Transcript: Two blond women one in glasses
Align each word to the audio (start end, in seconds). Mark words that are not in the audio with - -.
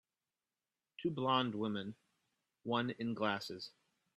Two 0.97 1.11
blond 1.11 1.53
women 1.53 1.93
one 2.63 2.89
in 2.89 3.13
glasses 3.13 3.69